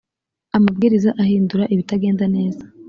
amabwiriza 0.57 1.09
ahindura 1.23 1.63
ibitagenda 1.73 2.25
neza. 2.35 2.61